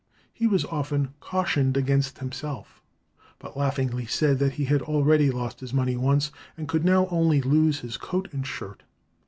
He 0.33 0.47
was 0.47 0.65
often 0.65 1.09
cautioned 1.19 1.77
against 1.77 2.17
himself; 2.17 2.81
but 3.37 3.55
laughingly 3.55 4.07
said 4.07 4.39
that 4.39 4.53
he 4.53 4.65
had 4.65 4.81
already 4.81 5.29
lost 5.29 5.59
his 5.59 5.75
money 5.75 5.95
once 5.95 6.31
and 6.57 6.67
could 6.67 6.83
now 6.83 7.05
only 7.11 7.39
lose 7.39 7.81
his 7.81 7.97
coat 7.97 8.27
and 8.33 8.43
shirt. 8.47 8.81